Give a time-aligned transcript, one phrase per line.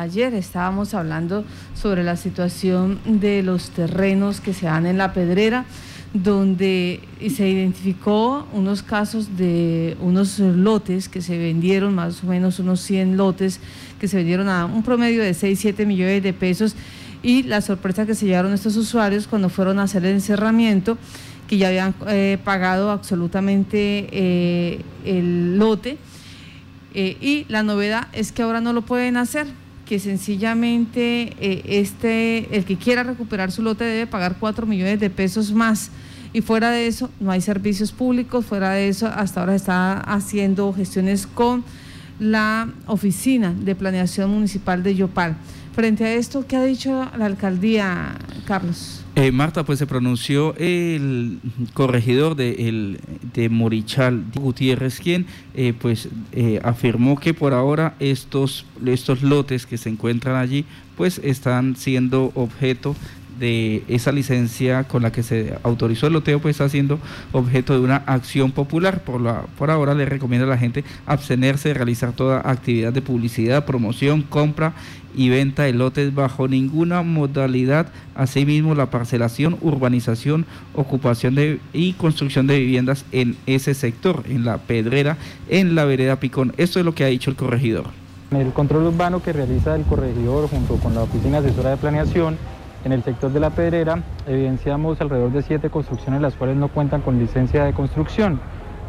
[0.00, 1.44] Ayer estábamos hablando
[1.74, 5.64] sobre la situación de los terrenos que se dan en la pedrera,
[6.14, 7.00] donde
[7.34, 13.16] se identificó unos casos de unos lotes que se vendieron, más o menos unos 100
[13.16, 13.58] lotes
[13.98, 16.76] que se vendieron a un promedio de 6, 7 millones de pesos
[17.24, 20.96] y la sorpresa que se llevaron estos usuarios cuando fueron a hacer el encerramiento,
[21.48, 25.98] que ya habían eh, pagado absolutamente eh, el lote.
[26.94, 29.48] Eh, y la novedad es que ahora no lo pueden hacer
[29.88, 35.08] que sencillamente eh, este, el que quiera recuperar su lote debe pagar 4 millones de
[35.08, 35.90] pesos más.
[36.34, 40.74] Y fuera de eso, no hay servicios públicos, fuera de eso, hasta ahora está haciendo
[40.74, 41.64] gestiones con
[42.20, 45.38] la Oficina de Planeación Municipal de Yopal.
[45.78, 48.16] Frente a esto, ¿qué ha dicho la alcaldía,
[48.48, 49.04] Carlos?
[49.14, 51.38] Eh, Marta, pues se pronunció el
[51.72, 52.98] corregidor de, el,
[53.32, 59.78] de Morichal Gutiérrez, quien eh, pues eh, afirmó que por ahora estos, estos lotes que
[59.78, 60.64] se encuentran allí
[60.96, 62.96] pues están siendo objeto
[63.38, 66.98] de esa licencia con la que se autorizó el loteo, pues está siendo
[67.32, 69.02] objeto de una acción popular.
[69.02, 73.02] Por, la, por ahora le recomienda a la gente abstenerse de realizar toda actividad de
[73.02, 74.74] publicidad, promoción, compra
[75.14, 77.88] y venta de lotes bajo ninguna modalidad.
[78.14, 84.58] Asimismo, la parcelación, urbanización, ocupación de, y construcción de viviendas en ese sector, en la
[84.58, 85.16] pedrera,
[85.48, 86.52] en la vereda Picón.
[86.56, 87.86] Esto es lo que ha dicho el corregidor.
[88.30, 92.36] El control urbano que realiza el corregidor junto con la Oficina Asesora de Planeación
[92.84, 97.02] en el sector de la Pedrera evidenciamos alrededor de siete construcciones las cuales no cuentan
[97.02, 98.40] con licencia de construcción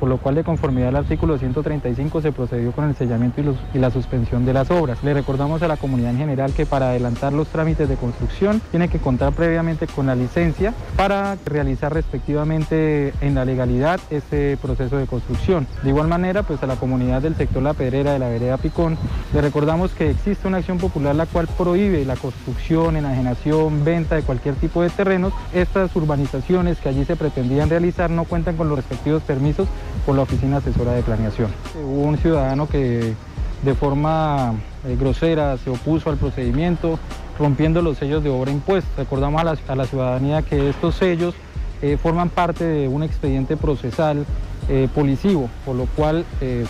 [0.00, 3.40] por lo cual de conformidad al artículo 135 se procedió con el sellamiento
[3.74, 5.02] y, la suspensión de las obras.
[5.02, 8.88] Le recordamos a la comunidad en general que para adelantar los trámites de construcción tiene
[8.88, 15.06] que contar previamente con la licencia para realizar respectivamente en la legalidad este proceso de
[15.06, 15.66] construcción.
[15.82, 18.96] De igual manera, pues a la comunidad del sector La Pedrera de la vereda Picón,
[19.32, 24.22] le recordamos que existe una acción popular la cual prohíbe la construcción, enajenación, venta de
[24.22, 25.32] cualquier tipo de terrenos.
[25.52, 29.68] Estas urbanizaciones que allí se pretendían realizar no cuentan con los respectivos permisos
[30.04, 31.50] por la Oficina Asesora de Planeación.
[31.82, 33.14] Hubo un ciudadano que
[33.62, 34.54] de forma
[34.86, 36.98] eh, grosera se opuso al procedimiento,
[37.38, 38.90] rompiendo los sellos de obra impuesta.
[38.98, 41.34] Recordamos a la, ciudadanía que estos sellos
[41.82, 44.26] eh, forman parte de un expediente procesal
[44.68, 46.24] eh, policivo, por lo cual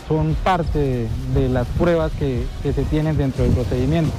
[0.09, 4.11] son parte de, las pruebas que, que, se tienen dentro del procedimiento.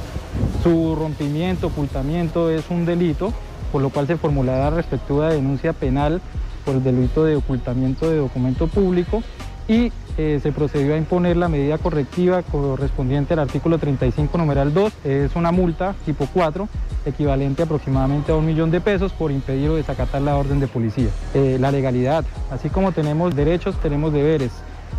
[0.63, 3.33] Su rompimiento, ocultamiento es un delito,
[3.71, 6.21] por lo cual se formulará respectiva denuncia penal
[6.65, 9.21] por el delito de ocultamiento de documento público
[9.67, 14.93] y eh, se procedió a imponer la medida correctiva correspondiente al artículo 35 numeral 2,
[15.03, 16.67] es una multa tipo 4
[17.05, 21.09] equivalente aproximadamente a un millón de pesos por impedir o desacatar la orden de policía.
[21.33, 24.51] Eh, la legalidad, así como tenemos derechos, tenemos deberes.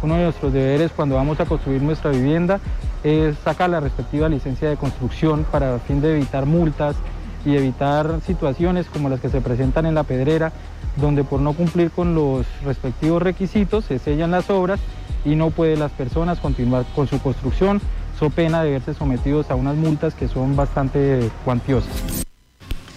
[0.03, 2.61] Uno de nuestros deberes cuando vamos a construir nuestra vivienda
[3.03, 6.97] es sacar la respectiva licencia de construcción para fin de evitar multas
[7.47, 10.53] y evitar situaciones como las que se presentan en la pedrera,
[10.97, 14.81] donde por no cumplir con los respectivos requisitos se sellan las obras
[15.25, 17.81] y no pueden las personas continuar con su construcción,
[18.19, 22.26] so pena de verse sometidos a unas multas que son bastante cuantiosas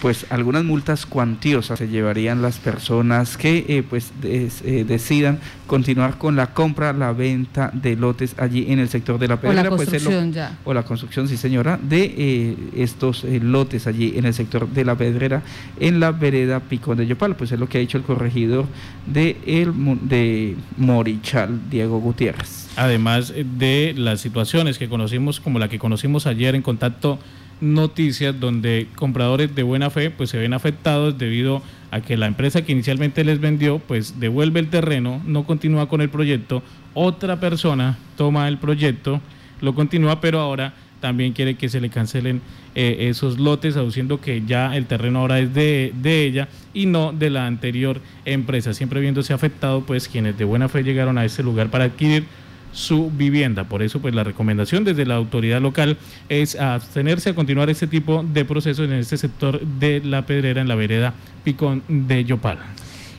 [0.01, 6.35] pues algunas multas cuantiosas se llevarían las personas que eh, pues eh, decidan continuar con
[6.35, 9.61] la compra, la venta de lotes allí en el sector de la pedrera.
[9.61, 10.57] O la pues, construcción ya.
[10.63, 14.95] O la construcción, sí señora, de eh, estos lotes allí en el sector de la
[14.95, 15.41] pedrera,
[15.79, 17.35] en la vereda Picón de Yopal.
[17.35, 18.65] Pues es lo que ha dicho el corregidor
[19.05, 19.73] de, el,
[20.07, 22.69] de Morichal, Diego Gutiérrez.
[22.75, 27.19] Además de las situaciones que conocimos, como la que conocimos ayer en contacto
[27.61, 31.61] noticias donde compradores de buena fe pues se ven afectados debido
[31.91, 36.01] a que la empresa que inicialmente les vendió pues devuelve el terreno, no continúa con
[36.01, 39.21] el proyecto, otra persona toma el proyecto,
[39.61, 42.41] lo continúa pero ahora también quiere que se le cancelen
[42.75, 47.13] eh, esos lotes, aduciendo que ya el terreno ahora es de, de, ella y no
[47.13, 51.41] de la anterior empresa, siempre viéndose afectado pues quienes de buena fe llegaron a ese
[51.41, 52.25] lugar para adquirir
[52.71, 53.63] su vivienda.
[53.65, 55.97] Por eso, pues la recomendación desde la autoridad local
[56.29, 60.67] es abstenerse a continuar este tipo de procesos en este sector de la pedrera en
[60.67, 61.13] la vereda
[61.43, 62.59] Picón de Yopal.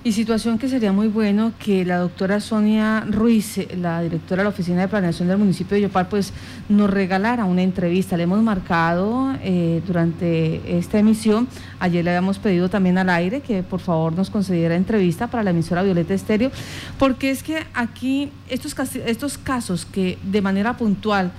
[0.02, 4.49] Y situación que sería muy bueno que la doctora Sonia Ruiz, la directora de la
[4.49, 6.32] Oficina de Planeación del municipio de Yopal, pues
[6.70, 8.17] nos regalara una entrevista.
[8.17, 11.49] Le hemos marcado eh, durante esta emisión,
[11.81, 15.50] ayer le habíamos pedido también al aire que por favor nos concediera entrevista para la
[15.50, 16.50] emisora Violeta Estéreo,
[16.99, 18.75] porque es que aquí estos,
[19.05, 21.31] estos casos que de manera puntual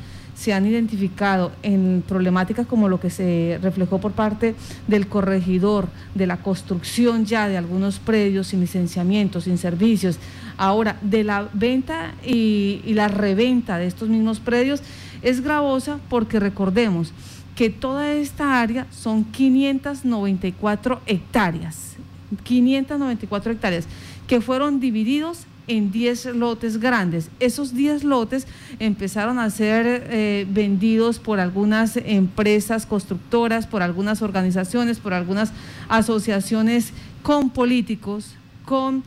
[0.42, 4.56] se han identificado en problemáticas como lo que se reflejó por parte
[4.88, 10.18] del corregidor, de la construcción ya de algunos predios sin licenciamiento, sin servicios,
[10.58, 14.82] ahora de la venta y, la reventa de estos mismos predios,
[15.22, 17.14] es gravosa porque recordemos
[17.56, 21.98] que toda esta área son 594 hectáreas,
[22.42, 23.86] 594 hectáreas,
[24.26, 27.30] que fueron divididos en 10 lotes grandes.
[27.40, 28.48] Esos 10 lotes
[28.80, 35.52] empezaron a ser eh, vendidos por algunas empresas constructoras, por algunas organizaciones, por algunas
[35.90, 36.94] asociaciones
[37.24, 38.36] con políticos,
[38.66, 39.04] con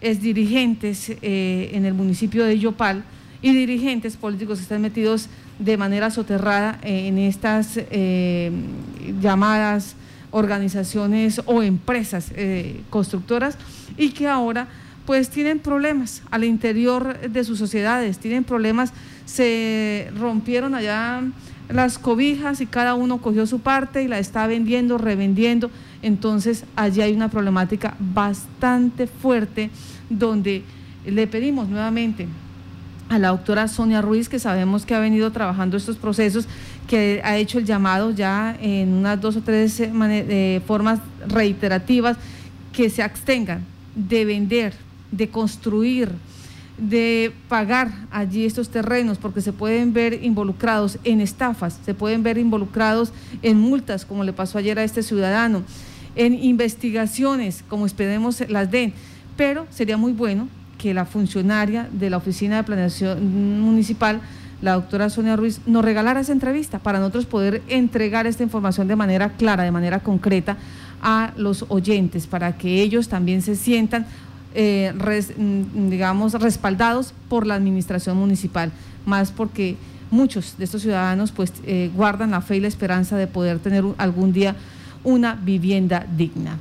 [0.00, 3.04] dirigentes eh, en el municipio de Yopal
[3.42, 5.28] y dirigentes políticos que están metidos
[5.58, 8.52] de manera soterrada en estas eh,
[9.20, 9.96] llamadas
[10.30, 12.30] organizaciones o empresas
[12.90, 13.56] constructoras
[13.96, 14.68] y que ahora
[15.08, 18.92] pues tienen problemas al interior de sus sociedades, tienen problemas,
[19.24, 21.22] se rompieron allá
[21.70, 25.70] las cobijas y cada uno cogió su parte y la está vendiendo, revendiendo.
[26.02, 29.70] Entonces allí hay una problemática bastante fuerte
[30.10, 30.62] donde
[31.06, 32.28] le pedimos nuevamente
[33.08, 36.46] a la doctora Sonia Ruiz, que sabemos que ha venido trabajando estos procesos,
[36.86, 42.18] que ha hecho el llamado ya en unas dos o tres eh, formas reiterativas,
[42.74, 43.64] que se abstengan
[43.94, 46.10] de vender de construir,
[46.78, 52.38] de pagar allí estos terrenos, porque se pueden ver involucrados en estafas, se pueden ver
[52.38, 53.12] involucrados
[53.42, 55.62] en multas, como le pasó ayer a este ciudadano,
[56.14, 58.92] en investigaciones, como esperemos las den,
[59.36, 64.20] pero sería muy bueno que la funcionaria de la Oficina de Planeación Municipal,
[64.62, 68.96] la doctora Sonia Ruiz, nos regalara esa entrevista para nosotros poder entregar esta información de
[68.96, 70.56] manera clara, de manera concreta
[71.02, 74.06] a los oyentes, para que ellos también se sientan
[74.54, 74.92] eh,
[75.36, 78.72] mm, digamos, respaldados por la administración municipal,
[79.06, 79.76] más porque
[80.10, 83.84] muchos de estos ciudadanos pues eh, guardan la fe y la esperanza de poder tener
[83.98, 84.56] algún día
[85.04, 86.58] una vivienda digna.